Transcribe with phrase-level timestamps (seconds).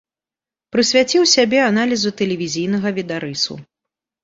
[0.75, 3.63] Прысвяціў сябе аналізу тэлевізійнага відарысу.